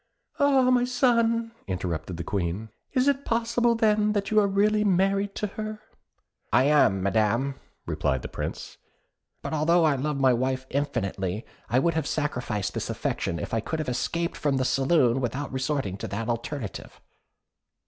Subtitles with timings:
[0.39, 5.35] "Ah, my son," interrupted the Queen, "is it possible, then, that you are really married
[5.35, 5.79] to her?"
[6.51, 8.79] "I am, Madam," replied the Prince;
[9.43, 13.59] "but although I love my wife infinitely, I would have sacrificed this affection if I
[13.59, 16.99] could have escaped from the saloon without resorting to that alternative."